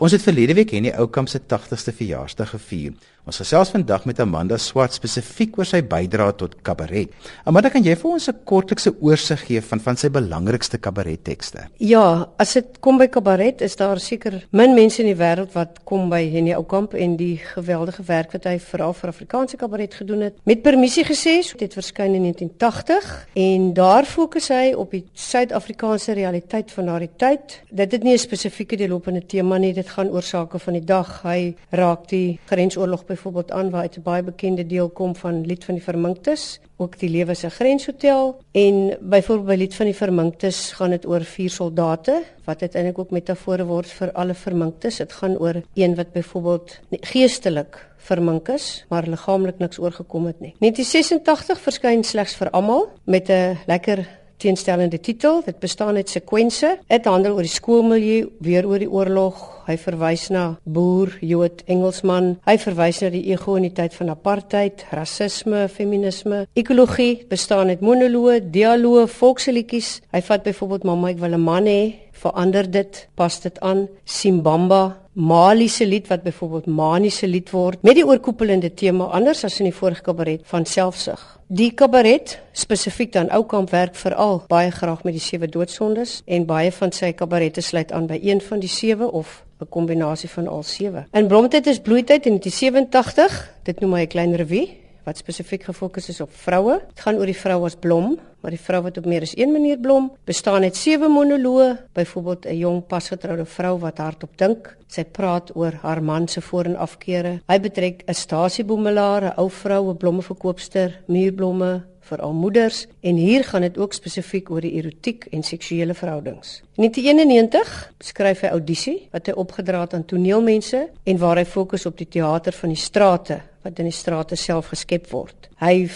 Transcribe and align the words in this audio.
Ons 0.00 0.14
het 0.16 0.22
verlede 0.24 0.54
week 0.56 0.70
hierdie 0.72 0.94
oukamp 0.96 1.28
se 1.28 1.42
80ste 1.44 1.92
verjaarsdag 1.92 2.54
gevier. 2.54 2.94
Ons 3.28 3.36
gesels 3.42 3.68
vandag 3.68 4.06
met 4.08 4.18
Amanda 4.22 4.56
Swart 4.56 4.94
spesifiek 4.96 5.58
oor 5.60 5.68
sy 5.68 5.82
bydrae 5.84 6.32
tot 6.40 6.54
kabaret. 6.64 7.12
Amanda, 7.44 7.68
kan 7.68 7.84
jy 7.84 7.92
vir 7.94 8.10
ons 8.10 8.28
'n 8.28 8.40
kortlikse 8.48 8.90
oorsig 8.98 9.44
gee 9.46 9.60
van 9.60 9.80
van 9.80 9.96
sy 9.96 10.08
belangrikste 10.08 10.78
kabarettekste? 10.78 11.68
Ja, 11.78 12.28
as 12.38 12.54
dit 12.54 12.80
kom 12.80 12.96
by 12.98 13.08
kabaret, 13.08 13.60
is 13.60 13.76
daar 13.76 14.00
seker 14.00 14.46
min 14.52 14.74
mense 14.74 15.02
in 15.02 15.14
die 15.14 15.22
wêreld 15.22 15.52
wat 15.52 15.84
kom 15.84 16.08
by 16.08 16.22
hierdie 16.30 16.56
oukamp 16.56 16.94
en 16.94 17.16
die 17.16 17.36
geweldige 17.36 18.02
werk 18.06 18.32
wat 18.32 18.44
hy 18.44 18.58
veral 18.58 18.94
vir 18.94 19.08
Afrikaanse 19.10 19.56
kabaret 19.56 19.94
gedoen 19.94 20.20
het. 20.22 20.34
Met 20.44 20.62
permissie 20.62 21.04
gesê, 21.04 21.42
dit 21.58 21.74
verskyn 21.74 22.14
in 22.14 22.22
1980 22.22 23.26
en 23.34 23.74
daar 23.74 24.04
fokus 24.04 24.48
hy 24.48 24.72
op 24.72 24.90
die 24.90 25.04
Suid-Afrikaanse 25.12 26.14
realiteit 26.14 26.72
van 26.72 26.86
daardie 26.86 27.10
tyd. 27.16 27.60
Dit 27.70 27.92
het 27.92 28.02
nie 28.02 28.14
'n 28.14 28.18
spesifieke 28.18 28.76
deurlopende 28.76 29.26
tema 29.26 29.58
nie, 29.58 29.74
dit 29.74 29.89
gaan 29.90 30.10
oor 30.10 30.22
sake 30.22 30.58
van 30.58 30.76
die 30.78 30.84
dag. 30.84 31.22
Hy 31.22 31.54
raak 31.70 32.08
die 32.08 32.38
grensoorlog 32.50 33.04
byvoorbeeld 33.08 33.52
aan 33.52 33.70
waar 33.70 33.88
uit 33.88 33.98
'n 33.98 34.02
baie 34.02 34.22
bekende 34.22 34.66
deel 34.66 34.88
kom 34.88 35.16
van 35.16 35.46
Lied 35.46 35.64
van 35.64 35.74
die 35.74 35.84
Verminktes, 35.84 36.60
ook 36.76 36.98
die 36.98 37.08
Lewe 37.08 37.34
se 37.34 37.50
Grenshotel 37.50 38.40
en 38.52 38.96
byvoorbeeld 39.00 39.48
by 39.48 39.54
Lied 39.54 39.74
van 39.74 39.86
die 39.86 39.94
Verminktes 39.94 40.72
gaan 40.72 40.90
dit 40.90 41.06
oor 41.06 41.24
vier 41.24 41.50
soldate 41.50 42.22
wat 42.44 42.62
uiteindelik 42.62 42.98
ook 42.98 43.10
metafore 43.10 43.64
word 43.64 43.88
vir 43.88 44.12
alle 44.12 44.34
verminktes. 44.34 44.96
Dit 44.96 45.12
gaan 45.12 45.38
oor 45.38 45.62
een 45.74 45.94
wat 45.94 46.12
byvoorbeeld 46.12 46.78
geestelik 46.90 47.90
vermink 47.96 48.48
is, 48.48 48.84
maar 48.88 49.08
liggaamlik 49.08 49.58
niks 49.58 49.78
oorgekom 49.78 50.26
het 50.26 50.40
nie. 50.40 50.54
1986 50.58 51.60
verskyn 51.60 52.04
slegs 52.04 52.34
vir 52.40 52.50
almal 52.50 52.88
met 53.04 53.28
'n 53.28 53.58
lekker 53.66 54.19
teenstellende 54.40 54.98
titel. 55.00 55.42
Dit 55.46 55.60
bestaan 55.62 55.98
uit 56.00 56.10
sekwense. 56.10 56.76
Dit 56.88 57.08
handel 57.08 57.36
oor 57.36 57.46
die 57.46 57.52
skoolmilieu, 57.52 58.30
weer 58.40 58.66
oor 58.68 58.82
die 58.82 58.90
oorlog. 58.90 59.40
Hy 59.68 59.76
verwys 59.78 60.28
na 60.34 60.44
boer, 60.64 61.12
Jood, 61.22 61.62
Engelsman. 61.70 62.32
Hy 62.48 62.56
verwys 62.58 63.02
na 63.04 63.10
die 63.14 63.26
ego 63.30 63.54
in 63.60 63.68
die 63.68 63.74
tyd 63.76 63.94
van 63.94 64.10
apartheid, 64.10 64.86
rasisme, 64.96 65.66
feminisme. 65.70 66.46
Ekologie 66.58 67.26
bestaan 67.30 67.70
uit 67.70 67.84
monoloë, 67.84 68.40
dialoë, 68.50 69.06
volksliedjies. 69.20 69.98
Hy 70.10 70.22
vat 70.26 70.48
byvoorbeeld 70.48 70.88
Mamma 70.88 71.12
ek 71.12 71.20
wil 71.20 71.36
'n 71.36 71.44
man 71.44 71.66
hê, 71.66 71.94
verander 72.12 72.70
dit, 72.70 73.08
pas 73.14 73.40
dit 73.40 73.60
aan. 73.60 73.88
Simbamba, 74.04 74.96
Mali 75.14 75.68
se 75.68 75.84
lied 75.86 76.06
wat 76.08 76.22
byvoorbeeld 76.22 76.66
Mani 76.66 77.10
se 77.10 77.26
lied 77.26 77.50
word 77.50 77.82
met 77.82 77.94
die 77.94 78.06
oorkoepelende 78.06 78.70
tema 78.74 79.04
anders 79.04 79.44
as 79.44 79.58
in 79.58 79.66
die 79.66 79.74
vorige 79.74 80.02
kabaret 80.06 80.46
van 80.46 80.64
selfsug. 80.64 81.39
Die 81.50 81.72
kabaret 81.74 82.36
spesifiek 82.54 83.10
dan 83.12 83.26
Oukamp 83.34 83.72
werk 83.74 83.96
veral 83.98 84.36
baie 84.46 84.70
graag 84.70 85.00
met 85.02 85.16
die 85.16 85.22
sewe 85.22 85.48
doodsondes 85.50 86.20
en 86.30 86.44
baie 86.46 86.70
van 86.70 86.92
sy 86.94 87.08
kabarette 87.18 87.64
sluit 87.66 87.90
aan 87.90 88.06
by 88.06 88.20
een 88.22 88.38
van 88.38 88.60
die 88.62 88.70
sewe 88.70 89.08
of 89.10 89.42
'n 89.58 89.66
kombinasie 89.68 90.30
van 90.30 90.46
al 90.46 90.62
sewe. 90.62 91.04
In 91.10 91.26
Blomtyd 91.26 91.66
is 91.66 91.80
bloeityd 91.80 92.26
in 92.26 92.38
1987, 92.38 93.54
dit 93.62 93.80
noem 93.80 93.94
hy 93.94 94.02
'n 94.02 94.06
klein 94.06 94.34
revue 94.36 94.68
wat 95.10 95.18
spesifiek 95.18 95.66
gefokus 95.66 96.08
is 96.12 96.20
op 96.22 96.30
vroue. 96.44 96.78
Dit 96.92 97.02
gaan 97.04 97.18
oor 97.18 97.30
die 97.30 97.36
vrou 97.36 97.64
as 97.66 97.74
blom, 97.74 98.14
maar 98.40 98.54
die 98.54 98.62
vrou 98.62 98.82
wat 98.86 99.00
op 99.00 99.08
meer 99.10 99.26
as 99.26 99.34
een 99.36 99.50
manier 99.52 99.78
blom, 99.82 100.10
bestaan 100.28 100.62
uit 100.62 100.78
sewe 100.78 101.10
monoloë, 101.10 101.70
byvoorbeeld 101.98 102.46
'n 102.46 102.58
jong 102.58 102.86
pasgetroude 102.86 103.44
vrou 103.44 103.78
wat 103.78 103.98
hardop 103.98 104.38
dink. 104.38 104.76
Sy 104.86 105.04
praat 105.04 105.56
oor 105.56 105.72
haar 105.82 106.02
man 106.02 106.28
se 106.28 106.40
voor- 106.40 106.64
en 106.64 106.76
afkeere. 106.76 107.40
Hy 107.46 107.60
betrek 107.60 108.02
'n 108.06 108.14
stasieboemelaar, 108.14 109.22
'n 109.24 109.32
ou 109.36 109.50
vrou, 109.50 109.90
'n 109.90 109.96
blommeverkoopster, 109.96 111.00
muurblomme, 111.06 111.82
veral 112.00 112.32
moeders 112.32 112.86
en 113.00 113.14
hier 113.16 113.44
gaan 113.44 113.60
dit 113.60 113.78
ook 113.78 113.92
spesifiek 113.92 114.50
oor 114.50 114.60
die 114.60 114.72
erotiek 114.72 115.26
en 115.30 115.42
seksuele 115.42 115.94
verhoudings. 115.94 116.62
In 116.76 116.90
1991 116.90 117.92
skryf 117.98 118.40
hy 118.40 118.48
audisie 118.48 119.08
wat 119.12 119.26
hy 119.26 119.32
opgedra 119.32 119.80
het 119.80 119.94
aan 119.94 120.04
toneelmense 120.04 120.88
en 121.04 121.18
waar 121.18 121.36
hy 121.36 121.44
fokus 121.44 121.86
op 121.86 121.98
die 121.98 122.08
teater 122.08 122.52
van 122.52 122.68
die 122.68 122.76
strate 122.76 123.40
wat 123.62 123.78
in 123.78 123.84
die 123.84 123.94
strate 123.94 124.36
self 124.36 124.72
geskep 124.72 125.10
word. 125.10 125.48
Hy 125.60 125.88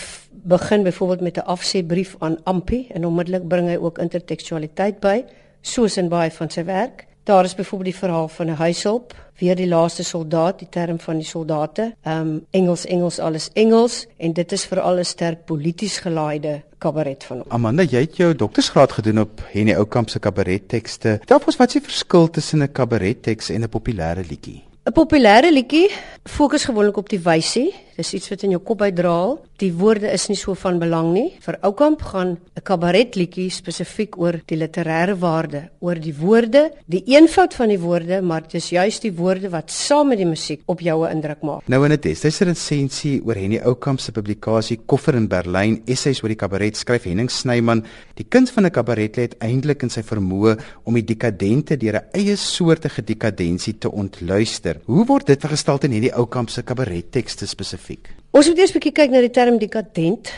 begin 0.45 0.83
byvoorbeeld 0.83 1.20
met 1.20 1.37
'n 1.37 1.48
afsêbrief 1.57 2.17
aan 2.19 2.36
Ampi 2.45 2.86
en 2.91 3.07
onmiddellik 3.07 3.48
bring 3.48 3.69
hy 3.69 3.77
ook 3.77 3.98
intertekstualiteit 3.98 5.01
by, 5.01 5.25
soos 5.63 5.97
in 5.97 6.08
baie 6.08 6.30
van 6.30 6.51
sy 6.51 6.64
werk. 6.64 7.07
Daar 7.25 7.45
is 7.45 7.55
byvoorbeeld 7.55 7.92
die 7.92 8.01
verhaal 8.01 8.29
van 8.29 8.47
'n 8.47 8.55
huishulp, 8.55 9.14
weer 9.39 9.57
die 9.57 9.69
laaste 9.69 10.02
soldaat, 10.02 10.58
die 10.58 10.69
term 10.70 10.98
van 10.98 11.17
die 11.17 11.27
soldate. 11.27 11.95
Ehm 12.02 12.20
um, 12.20 12.47
Engels, 12.51 12.85
Engels, 12.85 13.19
alles 13.19 13.51
Engels 13.52 14.07
en 14.17 14.33
dit 14.33 14.52
is 14.52 14.64
veral 14.64 14.98
'n 14.98 15.05
sterk 15.05 15.45
polities 15.45 15.98
gelaaide 15.98 16.63
kabaret 16.79 17.25
van 17.25 17.36
hom. 17.36 17.46
Amanda, 17.48 17.83
jy 17.83 18.01
het 18.01 18.17
jou 18.17 18.35
doktorsgraad 18.35 18.92
gedoen 18.92 19.20
op 19.20 19.42
Henny 19.52 19.75
Oukamp 19.75 20.08
se 20.08 20.19
kabarettekste. 20.19 21.20
Daar 21.25 21.41
was 21.45 21.57
wat 21.57 21.67
is 21.67 21.73
die 21.73 21.83
verskil 21.83 22.31
tussen 22.31 22.63
'n 22.63 22.73
kabaretteks 22.73 23.51
en 23.51 23.63
'n 23.63 23.69
populêre 23.69 24.27
liedjie? 24.29 24.63
'n 24.85 24.92
Populêre 24.92 25.51
liedjie 25.52 25.91
fokus 26.24 26.64
gewoonlik 26.64 26.96
op 26.96 27.08
die 27.08 27.20
wysie. 27.20 27.73
Dis 27.95 28.11
iets 28.17 28.30
wat 28.33 28.42
in 28.42 28.55
jou 28.57 28.62
kop 28.64 28.83
uitdraal. 28.83 29.36
Die 29.62 29.70
woorde 29.79 30.08
is 30.11 30.27
nie 30.27 30.39
so 30.39 30.57
van 30.58 30.80
belang 30.83 31.12
nie. 31.14 31.29
Vir 31.45 31.58
Oukamp 31.62 32.01
gaan 32.02 32.39
'n 32.57 32.62
kabaretliedjie 32.62 33.51
spesifiek 33.51 34.18
oor 34.18 34.40
die 34.46 34.57
literêre 34.57 35.14
waarde, 35.18 35.70
oor 35.79 35.95
die 35.95 36.14
woorde, 36.14 36.73
die 36.86 37.05
eenvoud 37.07 37.55
van 37.55 37.68
die 37.68 37.79
woorde, 37.79 38.20
maar 38.23 38.42
dit 38.42 38.55
is 38.55 38.70
juist 38.70 39.02
die 39.02 39.13
woorde 39.13 39.48
wat 39.51 39.70
saam 39.70 40.08
met 40.08 40.18
die 40.18 40.27
musiek 40.27 40.61
op 40.67 40.80
jou 40.80 41.07
'n 41.07 41.11
indruk 41.11 41.42
maak. 41.42 41.68
Nou 41.68 41.84
in 41.84 41.92
'n 41.92 42.01
destyds 42.01 42.40
resensie 42.40 43.23
oor 43.24 43.34
Henny 43.34 43.61
Oukamp 43.61 44.01
se 44.01 44.13
publikasie 44.13 44.80
Koffer 44.86 45.14
in 45.14 45.29
Berlyn, 45.29 45.83
essays 45.86 46.23
oor 46.23 46.29
die 46.29 46.36
kabaret 46.36 46.77
skryf 46.77 47.05
Henning 47.05 47.30
Snyman, 47.30 47.84
die 48.14 48.27
kuns 48.29 48.51
van 48.51 48.64
'n 48.64 48.70
kabaret 48.70 49.17
lê 49.17 49.20
uiteindelik 49.20 49.83
in 49.83 49.90
sy 49.90 50.02
vermoë 50.02 50.58
om 50.84 50.95
die 50.95 51.05
dekadente 51.05 51.77
deur 51.77 51.95
'n 51.95 52.08
eie 52.13 52.36
soortige 52.36 53.02
dekadensie 53.02 53.79
te 53.79 53.90
ontluister. 53.90 54.80
Hoe 54.86 55.07
word 55.07 55.27
dit 55.27 55.40
vergestel 55.40 55.79
in 55.83 55.90
hierdie 55.90 56.14
ou 56.17 56.27
kamp 56.27 56.51
se 56.51 56.63
kabarettekste 56.63 57.47
spesifiek? 57.47 58.11
Ons 58.35 58.48
moet 58.48 58.58
eers 58.58 58.70
'n 58.70 58.79
bietjie 58.79 58.92
kyk 58.92 59.11
na 59.11 59.20
die 59.20 59.30
term 59.30 59.58
dekadent. 59.58 60.30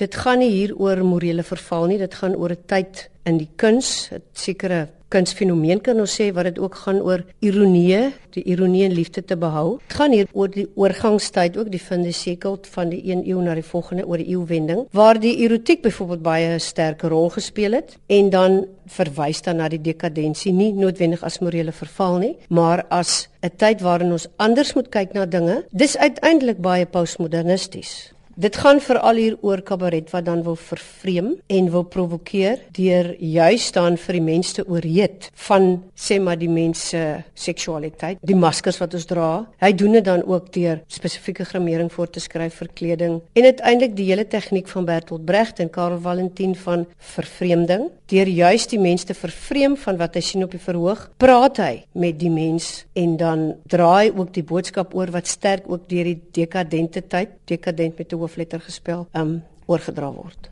Dit 0.00 0.14
gaan 0.16 0.38
nie 0.40 0.48
hier 0.48 0.70
oor 0.80 1.02
morele 1.04 1.42
verval 1.44 1.90
nie, 1.90 1.98
dit 2.00 2.14
gaan 2.16 2.32
oor 2.32 2.52
'n 2.54 2.64
tyd 2.66 3.10
in 3.28 3.36
die 3.36 3.50
kuns, 3.56 4.08
'n 4.12 4.22
sekere 4.32 4.88
kunsfenomeen 5.10 5.80
kan 5.80 6.00
ons 6.00 6.14
sê 6.20 6.32
wat 6.32 6.44
dit 6.44 6.58
ook 6.58 6.74
gaan 6.74 7.00
oor 7.02 7.24
ironie, 7.40 8.14
die 8.30 8.44
ironie 8.44 8.84
en 8.84 8.92
liefde 8.92 9.22
te 9.24 9.36
behou. 9.36 9.78
Dit 9.88 9.96
gaan 9.96 10.12
hier 10.12 10.28
oor 10.32 10.48
die 10.48 10.66
oorgangstyd 10.74 11.56
ook 11.58 11.70
die 11.70 11.82
vind 11.82 12.04
die 12.04 12.12
sekel 12.12 12.58
van 12.74 12.88
die 12.88 13.02
een 13.10 13.24
eeu 13.26 13.42
na 13.42 13.54
die 13.54 13.70
volgende 13.72 14.06
oor 14.06 14.16
die 14.16 14.30
eeuwending 14.36 14.86
waar 14.92 15.20
die 15.20 15.36
erotiek 15.36 15.82
byvoorbeeld 15.82 16.22
baie 16.22 16.54
'n 16.54 16.60
sterk 16.60 17.02
rol 17.02 17.28
gespeel 17.30 17.72
het 17.72 17.98
en 18.06 18.30
dan 18.30 18.66
verwys 18.86 19.42
dan 19.42 19.56
na 19.56 19.68
die 19.68 19.82
dekadensie 19.82 20.52
nie 20.52 20.72
noodwendig 20.72 21.22
as 21.22 21.40
morele 21.40 21.72
verval 21.72 22.18
nie, 22.18 22.36
maar 22.48 22.84
as 22.88 23.28
'n 23.42 23.50
tyd 23.56 23.80
waarin 23.80 24.12
ons 24.12 24.28
anders 24.36 24.74
moet 24.74 24.88
kyk 24.88 25.12
na 25.12 25.26
dinge. 25.26 25.64
Dis 25.72 25.96
uiteindelik 25.96 26.58
baie 26.58 26.86
postmodernisties. 26.86 28.12
Dit 28.40 28.56
gaan 28.56 28.78
veral 28.80 29.18
hier 29.20 29.34
oor 29.44 29.60
kabaret 29.60 30.08
wat 30.14 30.24
dan 30.24 30.40
wil 30.46 30.54
vervreem 30.56 31.34
en 31.52 31.66
wil 31.74 31.82
provokeer 31.92 32.62
deur 32.72 33.10
juis 33.20 33.66
dan 33.76 33.98
vir 34.00 34.16
die 34.16 34.22
mense 34.24 34.54
te 34.56 34.64
oorreed 34.64 35.26
van 35.48 35.66
sê 35.92 36.16
maar 36.24 36.40
die 36.40 36.48
mense 36.48 37.02
seksualiteit, 37.36 38.16
die 38.24 38.38
maskers 38.38 38.80
wat 38.80 38.96
ons 38.96 39.04
dra. 39.10 39.28
Hy 39.60 39.72
doen 39.76 39.98
dit 39.98 40.06
dan 40.08 40.24
ook 40.24 40.48
deur 40.56 40.80
spesifieke 40.88 41.44
gramering 41.50 41.92
voor 41.92 42.08
te 42.08 42.22
skryf 42.24 42.56
vir 42.62 42.72
kleding 42.80 43.18
en 43.36 43.50
uiteindelik 43.50 43.98
die 43.98 44.08
hele 44.08 44.24
tegniek 44.24 44.72
van 44.72 44.88
Bertolt 44.88 45.28
Brecht 45.28 45.60
en 45.60 45.68
Karl 45.68 46.00
Valentin 46.00 46.56
van 46.64 46.86
vervreemding 47.12 47.90
deur 48.10 48.26
juis 48.26 48.66
die 48.70 48.80
mense 48.80 49.06
te 49.06 49.14
vervreem 49.14 49.76
van 49.78 50.00
wat 50.00 50.16
hy 50.18 50.22
sien 50.24 50.42
op 50.46 50.54
die 50.54 50.62
verhoog, 50.62 51.04
praat 51.20 51.60
hy 51.62 51.74
met 51.92 52.16
die 52.18 52.32
mens 52.32 52.86
en 52.98 53.14
dan 53.20 53.44
draai 53.70 54.10
ook 54.10 54.32
die 54.34 54.44
boodskap 54.46 54.96
oor 54.98 55.12
wat 55.14 55.30
sterk 55.30 55.68
ook 55.70 55.86
deur 55.92 56.08
die 56.08 56.18
dekadente 56.40 57.04
tyd, 57.06 57.36
dekadent 57.46 57.98
met 57.98 58.12
'n 58.12 58.18
hoofletter 58.30 58.62
gespel 58.62 59.08
um 59.18 59.42
oorgedra 59.66 60.10
word. 60.14 60.50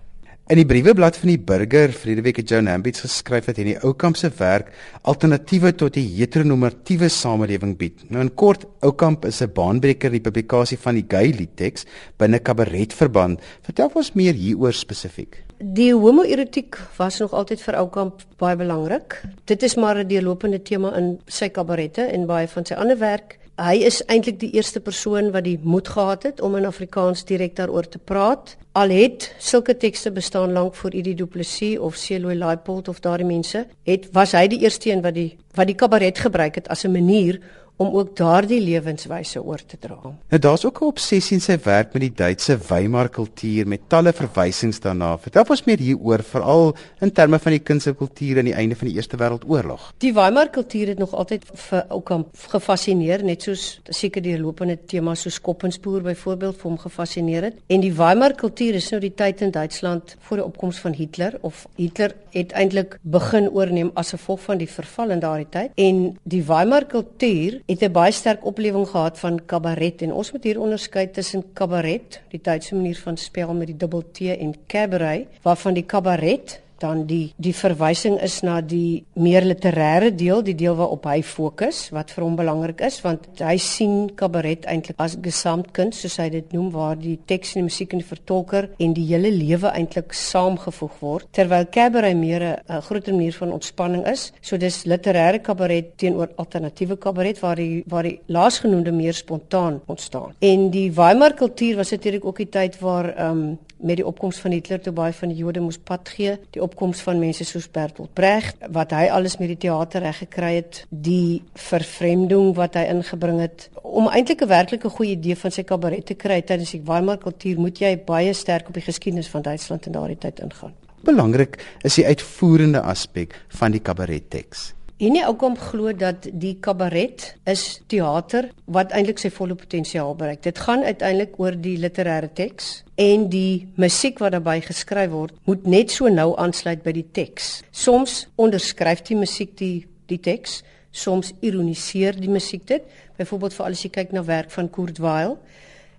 In 0.48 0.56
die 0.56 0.64
brieweblad 0.64 1.18
van 1.20 1.28
die 1.28 1.40
Burger 1.44 1.92
vrede 1.92 2.22
week 2.24 2.38
het 2.40 2.48
Joan 2.48 2.70
Hambits 2.70 3.02
geskryf 3.04 3.50
dat 3.50 3.58
hy 3.58 3.66
in 3.66 3.70
die 3.74 3.82
Oukamp 3.84 4.16
se 4.16 4.30
werk 4.38 4.70
alternatiewe 5.04 5.74
tot 5.76 5.92
die 5.98 6.06
heteronormatiewe 6.14 7.10
samelewing 7.12 7.74
bied. 7.76 8.06
Nou 8.08 8.22
in 8.24 8.30
kort, 8.32 8.64
Oukamp 8.80 9.26
is 9.28 9.42
'n 9.42 9.52
baanbreker 9.52 10.08
in 10.08 10.22
die 10.22 10.24
publikasie 10.24 10.78
van 10.78 10.94
die 10.94 11.04
gay 11.06 11.34
liedteks 11.36 11.84
binne 12.16 12.38
kabaretverband. 12.38 13.40
Vertel 13.62 13.90
ons 13.94 14.14
meer 14.14 14.32
hieroor 14.32 14.72
spesifiek. 14.72 15.44
Die 15.60 15.92
homoerotiek 15.92 16.78
was 16.96 17.18
nog 17.18 17.32
altyd 17.32 17.60
vir 17.60 17.76
Oukamp 17.76 18.22
baie 18.38 18.56
belangrik. 18.56 19.20
Dit 19.44 19.62
is 19.62 19.76
maar 19.76 19.98
'n 19.98 20.08
deurlopende 20.08 20.62
tema 20.62 20.96
in 20.96 21.20
sy 21.26 21.48
kabarette 21.48 22.02
en 22.02 22.26
baie 22.26 22.48
van 22.48 22.64
sy 22.64 22.74
ander 22.74 22.98
werk 22.98 23.38
hy 23.58 23.82
is 23.88 23.98
eintlik 24.06 24.38
die 24.38 24.52
eerste 24.54 24.80
persoon 24.80 25.32
wat 25.34 25.44
die 25.44 25.58
moed 25.62 25.88
gehad 25.90 26.22
het 26.28 26.40
om 26.40 26.54
in 26.56 26.66
Afrikaans 26.68 27.24
direk 27.26 27.56
daaroor 27.58 27.88
te 27.90 27.98
praat. 27.98 28.54
Al 28.78 28.94
het 28.94 29.32
sulke 29.42 29.74
tekste 29.76 30.12
bestaan 30.14 30.54
lank 30.54 30.78
voor 30.78 30.94
Idi 30.94 31.14
Du 31.18 31.26
Plessis 31.26 31.78
of 31.78 31.96
Celoy 31.98 32.36
Laipold 32.38 32.88
of 32.88 33.00
daardie 33.02 33.26
mense, 33.26 33.66
het 33.82 34.06
was 34.14 34.36
hy 34.38 34.46
die 34.46 34.60
eerste 34.62 34.92
een 34.92 35.02
wat 35.02 35.14
die 35.18 35.32
wat 35.58 35.66
die 35.66 35.74
kabaret 35.74 36.18
gebruik 36.22 36.54
het 36.54 36.68
as 36.68 36.84
'n 36.84 36.92
manier 36.92 37.40
om 37.78 37.94
ook 37.94 38.16
daardie 38.18 38.60
lewenswyse 38.60 39.40
oor 39.42 39.60
te 39.66 39.78
dra. 39.78 39.98
Nou 40.02 40.40
daar's 40.42 40.64
ook 40.64 40.80
'n 40.82 40.90
obsessie 40.90 41.36
in 41.36 41.40
sy 41.40 41.58
werk 41.62 41.92
met 41.92 42.02
die 42.02 42.14
Duitse 42.14 42.58
Weimar 42.68 43.08
kultuur 43.08 43.66
met 43.66 43.88
talle 43.88 44.12
verwysings 44.12 44.80
daarna. 44.80 45.18
Vertel 45.18 45.44
ons 45.48 45.64
meer 45.64 45.78
hieroor 45.78 46.22
veral 46.22 46.74
in 47.00 47.12
terme 47.12 47.38
van 47.38 47.52
die 47.52 47.62
kuns 47.62 47.86
en 47.86 47.96
kultuur 47.96 48.38
aan 48.38 48.44
die 48.44 48.54
einde 48.54 48.76
van 48.76 48.88
die 48.88 48.96
Eerste 48.96 49.16
Wêreldoorlog. 49.16 49.92
Die 49.98 50.12
Weimar 50.12 50.50
kultuur 50.50 50.86
het 50.88 50.98
nog 50.98 51.14
altyd 51.14 51.44
vir 51.54 51.84
Oukamp 51.88 52.26
gefassineer, 52.48 53.22
net 53.24 53.42
soos 53.42 53.80
seker 53.84 54.22
die 54.22 54.38
lopende 54.38 54.78
tema 54.86 55.14
so 55.14 55.30
Skoppenspoor 55.30 56.02
byvoorbeeld 56.02 56.56
vir 56.56 56.70
hom 56.70 56.78
gefassineer 56.78 57.42
het. 57.42 57.54
En 57.66 57.80
die 57.80 57.92
Weimar 57.92 58.34
kultuur 58.34 58.74
is 58.74 58.90
nou 58.90 59.00
die 59.00 59.14
tyd 59.14 59.40
in 59.40 59.50
Duitsland 59.50 60.16
voor 60.20 60.36
die 60.36 60.46
opkoms 60.46 60.78
van 60.78 60.92
Hitler 60.92 61.38
of 61.40 61.66
Hitler 61.76 62.14
het 62.30 62.52
eintlik 62.52 62.98
begin 63.02 63.48
oorneem 63.50 63.90
as 63.94 64.10
gevolg 64.10 64.40
van 64.40 64.58
die 64.58 64.68
verval 64.68 65.10
in 65.10 65.20
daardie 65.20 65.48
tyd 65.50 65.70
en 65.74 66.18
die 66.22 66.42
Weimar 66.46 66.86
kultuur 66.90 67.60
het 67.68 67.82
'n 67.84 67.92
baie 67.92 68.12
sterk 68.12 68.44
oplewing 68.44 68.88
gehad 68.88 69.18
van 69.18 69.44
kabaret 69.44 70.02
en 70.02 70.12
ons 70.12 70.32
moet 70.32 70.44
hier 70.44 70.60
onderskei 70.60 71.10
tussen 71.10 71.52
kabaret, 71.52 72.20
die 72.28 72.40
Duitse 72.42 72.74
manier 72.74 72.96
van 72.96 73.16
spel 73.16 73.54
met 73.54 73.66
die 73.66 73.76
dubbel 73.76 74.02
T 74.12 74.20
en 74.20 74.54
cabaret, 74.66 75.26
waarvan 75.42 75.74
die 75.74 75.84
kabaret 75.84 76.60
dan 76.80 77.04
die 77.06 77.32
die 77.36 77.54
verwysing 77.54 78.18
is 78.22 78.40
na 78.46 78.60
die 78.60 79.04
meer 79.14 79.46
literêre 79.46 80.10
deel, 80.14 80.42
die 80.42 80.56
deel 80.58 80.76
waarop 80.78 81.06
hy 81.10 81.20
fokus, 81.22 81.88
wat 81.94 82.12
vir 82.14 82.24
hom 82.24 82.36
belangrik 82.38 82.82
is, 82.86 83.00
want 83.04 83.26
hy 83.40 83.56
sien 83.62 84.08
kabaret 84.18 84.66
eintlik 84.70 84.98
as 85.02 85.16
gesamtkuns, 85.22 86.02
soos 86.02 86.18
hy 86.22 86.28
dit 86.38 86.52
noem, 86.56 86.70
waar 86.74 86.98
die 86.98 87.16
teks 87.28 87.54
en 87.54 87.62
die 87.62 87.68
musiek 87.68 87.94
en 87.94 88.02
die 88.02 88.08
vertolker 88.08 88.70
en 88.78 88.94
die 88.96 89.06
hele 89.10 89.30
lewe 89.34 89.72
eintlik 89.74 90.14
saamgevoeg 90.16 90.98
word, 91.02 91.28
terwyl 91.36 91.66
cabaret 91.74 92.16
meer 92.16 92.42
'n 92.68 92.82
groter 92.82 93.14
manier 93.14 93.32
van 93.32 93.52
ontspanning 93.52 94.06
is. 94.06 94.32
So 94.40 94.56
dis 94.56 94.84
literêre 94.84 95.42
kabaret 95.42 95.96
teenoor 95.98 96.28
alternatiewe 96.36 96.96
kabaret 96.96 97.40
waar 97.40 97.56
die 97.56 97.84
waar 97.86 98.02
die 98.02 98.20
laasgenoemde 98.26 98.92
meer 98.92 99.14
spontaan 99.14 99.80
ontstaan. 99.86 100.34
En 100.40 100.70
die 100.70 100.90
Weimar 100.92 101.34
kultuur 101.34 101.76
was 101.76 101.90
natuurlik 101.90 102.24
ook 102.24 102.36
die 102.36 102.48
tyd 102.48 102.78
waar 102.80 103.14
ehm 103.14 103.38
um, 103.38 103.58
met 103.78 104.00
die 104.00 104.06
opkoms 104.06 104.38
van 104.42 104.54
Hitler 104.56 104.80
toe 104.82 104.92
baie 104.92 105.12
van 105.12 105.32
die 105.32 105.38
Jode 105.38 105.60
moes 105.60 105.78
pad 105.78 106.08
gee, 106.08 106.36
die 106.54 106.62
opkoms 106.62 107.00
van 107.06 107.20
mense 107.22 107.44
soos 107.44 107.68
Bertolt 107.70 108.14
Brecht 108.14 108.56
wat 108.74 108.92
hy 108.96 109.06
alles 109.14 109.38
met 109.38 109.52
die 109.52 109.60
teater 109.68 110.02
reg 110.02 110.22
gekry 110.24 110.54
het, 110.58 110.82
die 110.90 111.42
vervreemding 111.54 112.54
wat 112.58 112.78
hy 112.78 112.86
ingebring 112.90 113.40
het 113.40 113.68
om 113.82 114.08
eintlik 114.08 114.42
'n 114.42 114.48
werklike 114.48 114.88
goeie 114.88 115.16
idee 115.16 115.36
van 115.36 115.50
sy 115.50 115.62
kabaret 115.62 116.06
te 116.06 116.14
kry 116.14 116.42
tydens 116.42 116.70
die 116.70 116.82
Weimar 116.84 117.18
kultuur 117.18 117.58
moet 117.58 117.78
jy 117.78 117.96
baie 117.96 118.32
sterk 118.32 118.68
op 118.68 118.74
die 118.74 118.82
geskiedenis 118.82 119.28
van 119.28 119.42
Duitsland 119.42 119.86
in 119.86 119.92
daardie 119.92 120.18
tyd 120.18 120.40
ingaan. 120.40 120.74
Belangrik 121.02 121.58
is 121.82 121.94
die 121.94 122.06
uitvoerende 122.06 122.80
aspek 122.80 123.34
van 123.48 123.70
die 123.72 123.80
kabaretteks. 123.80 124.77
En 124.98 125.12
nie 125.14 125.26
ook 125.26 125.42
om 125.42 125.54
glo 125.58 125.92
dat 125.94 126.26
die 126.32 126.56
kabaret 126.58 127.36
is 127.46 127.80
teater 127.86 128.48
wat 128.66 128.90
eintlik 128.90 129.20
sy 129.22 129.30
volle 129.30 129.54
potensiaal 129.54 130.16
bereik. 130.18 130.40
Dit 130.42 130.58
gaan 130.58 130.82
uiteindelik 130.82 131.36
oor 131.38 131.54
die 131.54 131.76
literêre 131.78 132.26
teks 132.34 132.80
en 132.98 133.28
die 133.30 133.68
musiek 133.78 134.18
wat 134.18 134.34
daarbey 134.34 134.58
geskryf 134.66 135.12
word 135.12 135.36
moet 135.46 135.68
net 135.70 135.94
so 135.94 136.10
nou 136.10 136.32
aansluit 136.34 136.82
by 136.82 136.96
die 136.96 137.06
teks. 137.14 137.60
Soms 137.70 138.24
onderskryf 138.34 139.04
die 139.06 139.20
musiek 139.20 139.54
die 139.60 139.86
die 140.10 140.18
teks, 140.24 140.62
soms 140.90 141.30
ironiseer 141.44 142.16
die 142.18 142.32
musiek 142.32 142.66
dit. 142.66 142.82
Byvoorbeeld 143.20 143.54
vir 143.54 143.66
al 143.68 143.78
as 143.78 143.84
jy 143.84 143.90
kyk 143.94 144.14
na 144.16 144.24
werk 144.26 144.50
van 144.50 144.70
Kurt 144.72 144.98
Weill, 145.04 145.36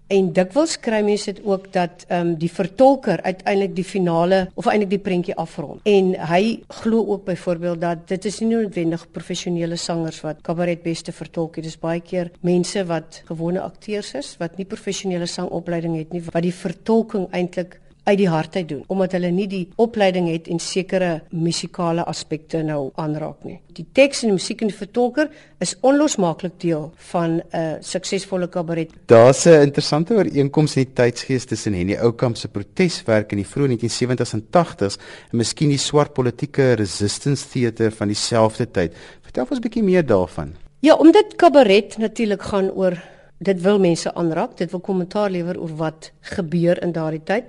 En 0.10 0.32
dikwels 0.34 0.72
kry 0.82 1.04
mense 1.06 1.30
dit 1.30 1.42
ook 1.46 1.68
dat 1.74 2.06
ehm 2.08 2.32
um, 2.32 2.36
die 2.42 2.50
vertolker 2.50 3.22
uiteindelik 3.22 3.76
die 3.78 3.86
finale 3.86 4.40
of 4.58 4.66
eintlik 4.66 4.90
die 4.90 5.02
prentjie 5.06 5.36
afrond. 5.38 5.84
En 5.86 6.16
hy 6.32 6.60
glo 6.82 7.04
ook 7.14 7.28
byvoorbeeld 7.28 7.82
dat 7.82 8.08
dit 8.10 8.26
is 8.26 8.40
nie 8.42 8.50
noodwendig 8.56 9.06
professionele 9.12 9.78
sangers 9.78 10.22
wat 10.26 10.42
kabaret 10.42 10.82
beste 10.84 11.14
vertolk 11.14 11.56
nie. 11.56 11.68
Dis 11.68 11.78
baie 11.78 12.02
keer 12.02 12.32
mense 12.42 12.86
wat 12.90 13.22
gewone 13.30 13.62
akteurs 13.62 14.14
is 14.18 14.34
wat 14.42 14.58
nie 14.58 14.66
professionele 14.66 15.30
sangopleiding 15.30 15.98
het 15.98 16.14
nie 16.14 16.24
wat 16.32 16.44
die 16.44 16.56
vertolking 16.56 17.30
eintlik 17.30 17.78
uit 18.10 18.18
die 18.20 18.30
hart 18.30 18.56
uit 18.56 18.68
doen 18.70 18.84
omdat 18.88 19.16
hulle 19.18 19.32
nie 19.34 19.48
die 19.50 19.64
opleiding 19.82 20.30
het 20.30 20.48
en 20.52 20.60
sekere 20.64 21.12
musikale 21.30 22.06
aspekte 22.10 22.62
nou 22.66 22.90
aanraak 23.02 23.46
nie. 23.48 23.60
Die 23.78 23.86
teks 23.96 24.24
en 24.24 24.32
die 24.32 24.38
musiek 24.38 24.64
en 24.64 24.72
die 24.72 24.78
vertolker 24.78 25.30
is 25.64 25.76
onlosmaaklik 25.86 26.58
deel 26.62 26.90
van 27.12 27.40
'n 27.40 27.42
uh, 27.56 27.74
suksesvolle 27.82 28.48
kabaret. 28.48 28.92
Daar's 29.06 29.46
'n 29.46 29.62
interessante 29.62 30.14
ooreenkoms 30.14 30.76
in 30.76 30.84
die 30.84 30.94
tydsgees 30.94 31.46
tussen 31.46 31.74
Henny 31.74 31.96
Oukamp 31.96 32.38
se 32.38 32.48
proteswerk 32.48 33.32
in 33.32 33.38
die 33.38 33.48
vroeë 33.48 33.70
1970s 33.76 34.34
en 34.34 34.44
80s 34.50 34.98
en 35.32 35.38
miskien 35.38 35.70
die 35.70 35.78
swart 35.78 36.14
politieke 36.14 36.74
resistance 36.74 37.48
theater 37.50 37.92
van 37.92 38.08
dieselfde 38.08 38.72
tyd. 38.72 38.94
Vertel 39.22 39.46
ons 39.50 39.60
'n 39.60 39.62
bietjie 39.62 39.84
meer 39.84 40.06
daarvan. 40.06 40.56
Ja, 40.82 40.96
omdat 40.96 41.36
kabaret 41.36 41.98
natuurlik 41.98 42.42
gaan 42.42 42.72
oor 42.72 42.98
dit 43.40 43.62
wil 43.64 43.80
mense 43.80 44.14
aanraak, 44.14 44.58
dit 44.58 44.72
wil 44.72 44.82
kommentaar 44.84 45.32
lewer 45.32 45.60
oor 45.60 45.76
wat 45.80 46.12
gebeur 46.36 46.82
in 46.84 46.92
daardie 46.96 47.24
tyd. 47.24 47.48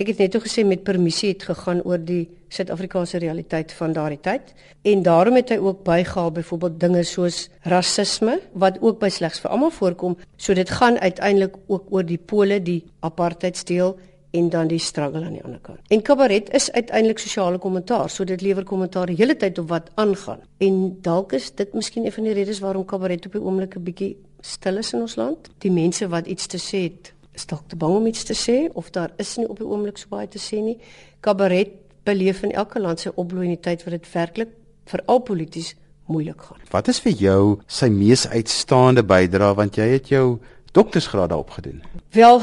Ek 0.00 0.08
het 0.08 0.20
net 0.22 0.36
gesê 0.40 0.64
met 0.64 0.84
permissie 0.84 1.34
het 1.34 1.42
gegaan 1.44 1.82
oor 1.84 2.00
die 2.00 2.28
Suid-Afrikaanse 2.50 3.20
realiteit 3.22 3.72
van 3.76 3.92
daardie 3.92 4.20
tyd 4.20 4.54
en 4.88 5.02
daarom 5.04 5.36
het 5.38 5.52
hy 5.52 5.58
ook 5.60 5.82
bygehaal 5.84 6.32
byvoorbeeld 6.40 6.78
dinge 6.80 7.02
soos 7.04 7.48
rasisme 7.68 8.38
wat 8.52 8.80
ook 8.80 8.98
by 9.00 9.10
slegs 9.12 9.42
vir 9.44 9.52
almal 9.52 9.70
voorkom. 9.70 10.16
So 10.36 10.56
dit 10.56 10.70
gaan 10.70 10.98
uiteindelik 10.98 11.60
ook 11.68 11.92
oor 11.92 12.06
die 12.08 12.18
pole, 12.18 12.62
die 12.64 12.80
apartheidsdeel 13.06 13.98
en 14.30 14.48
dan 14.48 14.68
die 14.70 14.78
struggle 14.78 15.24
aan 15.24 15.36
die 15.36 15.44
ander 15.44 15.60
kant. 15.62 15.80
En 15.88 16.02
kabaret 16.02 16.50
is 16.54 16.70
uiteindelik 16.72 17.18
sosiale 17.18 17.58
kommentaar, 17.58 18.10
so 18.10 18.24
dit 18.24 18.40
lewer 18.42 18.64
kommentaar 18.64 19.10
die 19.10 19.18
hele 19.18 19.36
tyd 19.36 19.58
op 19.58 19.68
wat 19.68 19.90
aangaan. 20.00 20.42
En 20.58 20.80
dalk 21.02 21.34
is 21.38 21.50
dit 21.54 21.74
miskien 21.74 22.06
een 22.06 22.14
van 22.14 22.28
die 22.28 22.34
redes 22.38 22.62
waarom 22.62 22.84
kabaret 22.84 23.26
op 23.26 23.32
die 23.36 23.42
oomblik 23.42 23.76
'n 23.76 23.82
bietjie 23.84 24.16
stil 24.40 24.80
is 24.80 24.92
in 24.92 25.04
ons 25.04 25.16
land. 25.20 25.50
Die 25.58 25.72
mense 25.72 26.08
wat 26.08 26.26
iets 26.26 26.46
te 26.46 26.58
sê 26.58 26.84
het, 26.88 27.12
is 27.36 27.46
dalk 27.46 27.68
te 27.68 27.76
bang 27.76 27.96
om 27.96 28.06
iets 28.10 28.24
te 28.28 28.36
sê 28.36 28.68
of 28.74 28.90
daar 28.90 29.12
is 29.22 29.36
nie 29.38 29.48
op 29.48 29.60
die 29.60 29.66
oomblik 29.66 29.98
so 29.98 30.10
baie 30.10 30.28
te 30.28 30.40
sê 30.42 30.60
nie. 30.64 30.78
Kabaret 31.24 31.76
beleef 32.08 32.42
in 32.42 32.52
elke 32.52 32.80
land 32.80 33.00
sy 33.00 33.12
opbloei 33.14 33.46
in 33.48 33.56
die 33.56 33.64
tyd 33.64 33.84
wat 33.86 33.96
dit 33.98 34.08
werklik 34.12 34.56
veral 34.90 35.22
polities 35.24 35.74
moeilik 36.10 36.42
gaan. 36.48 36.62
Wat 36.70 36.88
is 36.90 37.00
vir 37.04 37.14
jou 37.14 37.42
sy 37.70 37.90
mees 37.92 38.26
uitstaande 38.28 39.04
bydrae 39.06 39.54
want 39.58 39.78
jy 39.78 39.86
het 39.94 40.10
jou 40.10 40.40
doktorsgraad 40.74 41.30
daarop 41.32 41.50
gedoen? 41.50 41.82
Wel, 42.14 42.42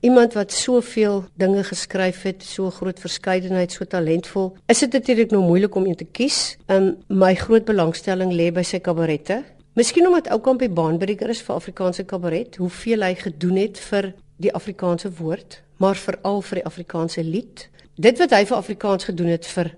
iemand 0.00 0.36
wat 0.36 0.52
soveel 0.52 1.22
dinge 1.40 1.64
geskryf 1.64 2.22
het, 2.28 2.44
so 2.44 2.70
groot 2.72 3.00
verskeidenheid, 3.00 3.72
so 3.72 3.84
talentvol, 3.84 4.54
is 4.68 4.84
dit 4.84 4.92
natuurlik 4.92 5.32
nou 5.32 5.42
moeilik 5.44 5.76
om 5.76 5.86
een 5.88 6.00
te 6.00 6.08
kies. 6.08 6.56
Um 6.68 6.96
my 7.08 7.34
groot 7.36 7.64
belangstelling 7.68 8.32
lê 8.32 8.50
by 8.52 8.64
sy 8.64 8.80
kabarette. 8.84 9.42
Miskien 9.78 10.08
omdat 10.08 10.26
Oukamp 10.34 10.58
die 10.58 10.72
baanbreker 10.74 11.30
is 11.30 11.38
vir 11.46 11.54
Afrikaanse 11.54 12.02
kabaret, 12.08 12.56
hoeveel 12.58 13.04
hy 13.06 13.12
gedoen 13.14 13.60
het 13.60 13.76
vir 13.78 14.08
die 14.42 14.50
Afrikaanse 14.50 15.10
woord, 15.20 15.60
maar 15.78 16.00
veral 16.00 16.40
vir 16.48 16.58
die 16.58 16.64
Afrikaanse 16.66 17.22
lied. 17.22 17.62
Dit 17.94 18.18
wat 18.18 18.34
hy 18.34 18.40
vir 18.48 18.56
Afrikaans 18.56 19.06
gedoen 19.06 19.30
het 19.30 19.46
vir 19.46 19.70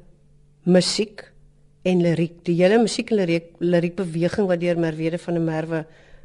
musiek 0.73 1.27
en 1.85 2.01
liriek, 2.01 2.39
die 2.49 2.57
hele 2.63 2.79
musiek 2.81 3.13
en 3.13 3.21
liriek, 3.21 3.53
liriek 3.61 3.99
beweging 3.99 4.49
wat 4.49 4.63
deur 4.65 4.81
Merwede 4.81 5.21
van 5.21 5.37
der 5.37 5.45
Merwe 5.51 5.83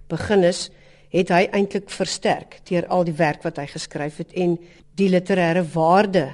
begin 0.08 0.48
is, 0.48 0.70
het 1.12 1.36
hy 1.36 1.44
eintlik 1.52 1.92
versterk 1.92 2.62
deur 2.72 2.88
al 2.88 3.04
die 3.10 3.18
werk 3.20 3.44
wat 3.44 3.60
hy 3.60 3.68
geskryf 3.74 4.22
het 4.24 4.32
en 4.40 4.56
die 4.96 5.10
literêre 5.12 5.66
waarde 5.76 6.30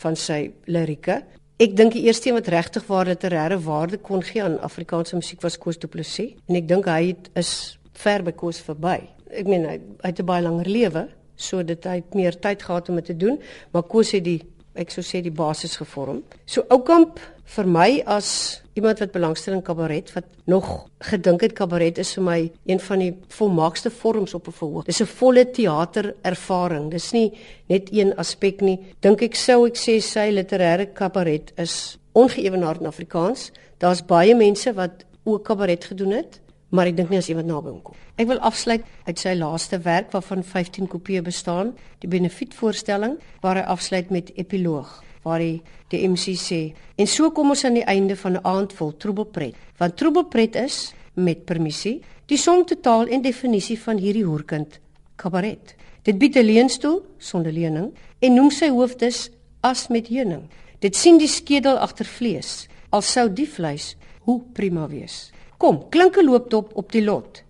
van 0.00 0.16
sy 0.16 0.46
lirieke 0.64 1.20
Ek 1.56 1.72
dink 1.72 1.94
die 1.96 2.02
eerste 2.04 2.28
een 2.28 2.36
wat 2.36 2.50
regtig 2.52 2.84
waar 2.84 3.08
literêre 3.08 3.56
waarde 3.64 3.96
kon 4.04 4.20
gee 4.20 4.42
aan 4.44 4.58
Afrikaanse 4.60 5.16
musiek 5.16 5.40
was 5.40 5.54
Koos 5.56 5.78
Du 5.80 5.88
Plessis 5.88 6.34
en 6.50 6.58
ek 6.58 6.66
dink 6.68 6.84
hy 6.84 7.14
het, 7.14 7.30
is 7.32 7.52
ver 7.96 8.20
by 8.26 8.34
Koos 8.36 8.58
verby. 8.60 8.98
Ek 9.32 9.48
meen 9.48 9.64
hy, 9.64 9.78
hy 10.02 10.10
het 10.10 10.20
'n 10.20 10.28
baie 10.28 10.44
langer 10.44 10.68
lewe, 10.68 11.06
so 11.34 11.62
dit 11.62 11.88
hy 11.88 11.94
het 12.02 12.12
meer 12.14 12.36
tyd 12.36 12.60
gehad 12.60 12.90
om 12.92 13.00
dit 13.00 13.06
te 13.06 13.16
doen, 13.16 13.40
maar 13.72 13.88
Koos 13.88 14.12
het 14.12 14.24
die 14.24 14.42
ek 14.76 14.90
sou 14.90 15.02
sê 15.02 15.22
die 15.22 15.34
basis 15.34 15.76
gevorm. 15.76 16.22
So 16.46 16.62
Oukamp 16.70 17.20
vir 17.56 17.66
my 17.66 18.02
as 18.06 18.62
iemand 18.76 19.00
wat 19.00 19.12
belangstel 19.14 19.54
in 19.56 19.62
kabaret 19.64 20.10
wat 20.14 20.26
nog 20.50 20.66
gedink 21.08 21.44
het 21.46 21.54
kabaret 21.56 21.98
is 22.02 22.12
vir 22.16 22.24
my 22.26 22.38
een 22.66 22.80
van 22.82 23.02
die 23.04 23.12
volmaakste 23.38 23.90
vorms 23.90 24.34
op 24.34 24.48
'n 24.48 24.52
verhoog. 24.52 24.84
Dis 24.84 25.00
'n 25.00 25.06
volle 25.06 25.44
teaterervaring. 25.50 26.90
Dis 26.90 27.12
nie 27.12 27.32
net 27.68 27.88
een 27.92 28.16
aspek 28.16 28.60
nie. 28.60 28.78
Dink 29.00 29.22
ek 29.22 29.34
sou 29.34 29.66
ek 29.66 29.76
sê 29.76 30.00
sy 30.00 30.30
literêre 30.30 30.92
kabaret 30.92 31.52
is 31.56 31.98
ongeëwenaard 32.14 32.80
in 32.80 32.86
Afrikaans. 32.86 33.52
Daar's 33.78 34.04
baie 34.04 34.34
mense 34.34 34.72
wat 34.74 35.04
ook 35.24 35.44
kabaret 35.44 35.84
gedoen 35.84 36.10
het, 36.10 36.40
maar 36.70 36.90
ek 36.90 36.96
dink 36.98 37.10
nie 37.10 37.20
as 37.20 37.28
iemand 37.30 37.48
naby 37.48 37.70
hom 37.70 37.82
kom. 37.84 37.96
Ek 38.18 38.28
wil 38.30 38.40
afsluit 38.44 38.84
uit 39.06 39.18
sy 39.20 39.34
laaste 39.38 39.78
werk 39.84 40.12
waarvan 40.14 40.42
15 40.42 40.88
kopieë 40.90 41.22
bestaan, 41.26 41.74
die 42.02 42.10
benefietvoorstelling 42.10 43.18
waar 43.44 43.60
hy 43.60 43.66
afsluit 43.76 44.10
met 44.14 44.32
epiloog 44.36 45.02
waar 45.26 45.42
hy 45.42 45.56
die 45.90 46.04
MC 46.06 46.36
sê 46.38 46.60
en 46.98 47.08
so 47.10 47.32
kom 47.34 47.50
ons 47.50 47.64
aan 47.66 47.78
die 47.80 47.86
einde 47.86 48.16
van 48.16 48.36
'n 48.36 48.44
aand 48.46 48.72
vol 48.72 48.92
troebelpret. 48.96 49.54
Want 49.78 49.96
troebelpret 49.96 50.54
is 50.54 50.94
met 51.14 51.44
permissie 51.46 52.02
die 52.26 52.38
som 52.38 52.64
totaal 52.64 53.06
en 53.08 53.22
definisie 53.22 53.78
van 53.78 53.98
hierdie 53.98 54.24
hoerkind 54.24 54.80
kabaret. 55.16 55.74
Dit 56.02 56.18
bied 56.18 56.36
'n 56.36 56.46
leenstoel 56.46 57.04
sonder 57.18 57.52
lening 57.52 57.92
en 58.20 58.34
noem 58.34 58.50
sy 58.50 58.68
hoofdes 58.68 59.30
as 59.62 59.88
met 59.88 60.08
heuning. 60.08 60.48
Dit 60.80 60.96
sien 60.96 61.18
die 61.18 61.28
skedel 61.28 61.78
agter 61.78 62.06
vlees 62.06 62.68
al 62.90 63.02
sou 63.02 63.28
die 63.28 63.48
vleis 63.48 63.96
hoe 64.20 64.42
prima 64.52 64.88
wees 64.88 65.32
kom 65.58 65.82
klinke 65.90 66.24
loopdop 66.24 66.74
op 66.76 66.92
die 66.92 67.04
lot 67.04 67.42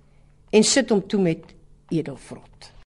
en 0.50 0.64
sit 0.64 0.90
hom 0.90 1.02
toe 1.06 1.20
met 1.20 1.54
edelvrot. 1.90 2.70